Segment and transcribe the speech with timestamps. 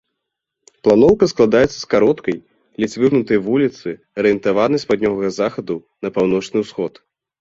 [0.87, 2.37] Планоўка складаецца з кароткай,
[2.83, 3.89] ледзь выгнутай вуліцы,
[4.23, 5.75] арыентаванай з паўднёвага захаду
[6.07, 6.93] на паўночны ўсход.